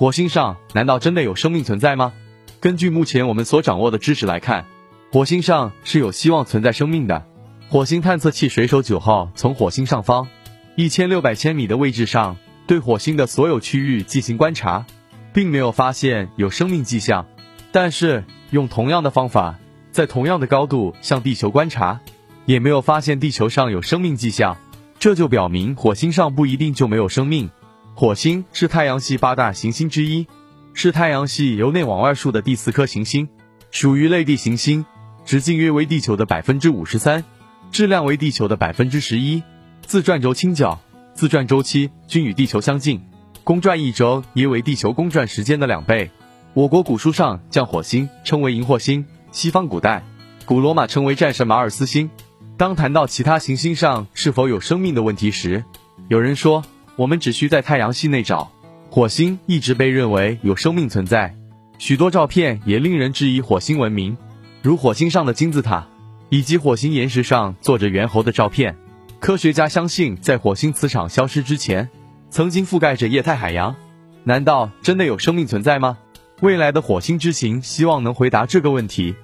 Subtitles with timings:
[0.00, 2.12] 火星上难道真的有生命存在吗？
[2.60, 4.64] 根据目前我们所掌握的知识来看，
[5.10, 7.26] 火星上是有希望存在生命的。
[7.68, 10.28] 火星探测器水手九号从火星上方
[10.76, 12.36] 一千六百千米的位置上
[12.68, 14.86] 对火星的所有区域进行观察，
[15.32, 17.26] 并没有发现有生命迹象。
[17.72, 18.22] 但是
[18.52, 19.58] 用同样的方法，
[19.90, 21.98] 在同样的高度向地球观察，
[22.46, 24.58] 也没有发现地球上有生命迹象。
[25.00, 27.50] 这就表明火星上不一定就没有生命。
[27.98, 30.28] 火星是太阳系八大行星之一，
[30.72, 33.28] 是太阳系由内往外数的第四颗行星，
[33.72, 34.86] 属于类地行星，
[35.26, 37.24] 直径约为地球的百分之五十三。
[37.72, 39.42] 质量为地球的百分之十一，
[39.82, 40.78] 自转轴倾角、
[41.12, 43.02] 自转周期均与地球相近，
[43.42, 46.12] 公转一周约为地球公转时间的两倍。
[46.54, 50.04] 我国古书上将火星称为荧惑星，西方古代
[50.44, 52.10] 古罗马称为战神马尔斯星。
[52.56, 55.64] 当谈到其他行星上是否有生命的问题时，
[56.06, 56.62] 有人说
[56.98, 58.50] 我们只需在太阳系内找。
[58.90, 61.32] 火星一直被认为有生命存在，
[61.78, 64.16] 许多照片也令人质疑火星文明，
[64.62, 65.86] 如火星上的金字塔。
[66.30, 68.76] 以及火星岩石上坐着猿猴的照片，
[69.20, 71.88] 科学家相信，在火星磁场消失之前，
[72.28, 73.76] 曾经覆盖着液态海洋。
[74.24, 75.96] 难道真的有生命存在吗？
[76.40, 79.14] 未来的火星之行希望能回答这个问题。